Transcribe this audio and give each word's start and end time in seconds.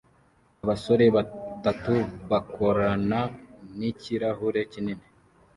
Abasore 0.63 1.05
batatu 1.15 1.93
r 2.05 2.09
bakorana 2.29 3.19
nikirahure 3.77 4.61
kinini 4.71 5.05